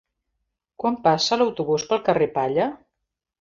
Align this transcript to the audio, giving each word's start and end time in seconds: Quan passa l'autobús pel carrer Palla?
Quan 0.83 0.97
passa 1.03 1.39
l'autobús 1.41 1.85
pel 1.93 2.03
carrer 2.09 2.29
Palla? 2.39 2.67